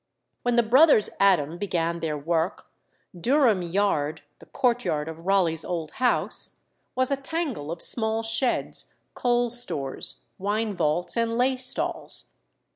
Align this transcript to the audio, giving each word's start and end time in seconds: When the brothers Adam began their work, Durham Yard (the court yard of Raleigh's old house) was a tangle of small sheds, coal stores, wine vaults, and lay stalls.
When 0.41 0.55
the 0.55 0.63
brothers 0.63 1.11
Adam 1.19 1.59
began 1.59 1.99
their 1.99 2.17
work, 2.17 2.65
Durham 3.15 3.61
Yard 3.61 4.23
(the 4.39 4.47
court 4.47 4.83
yard 4.83 5.07
of 5.07 5.27
Raleigh's 5.27 5.63
old 5.63 5.91
house) 6.01 6.57
was 6.95 7.11
a 7.11 7.15
tangle 7.17 7.71
of 7.71 7.83
small 7.83 8.23
sheds, 8.23 8.95
coal 9.13 9.51
stores, 9.51 10.23
wine 10.39 10.75
vaults, 10.75 11.15
and 11.15 11.37
lay 11.37 11.55
stalls. 11.55 12.29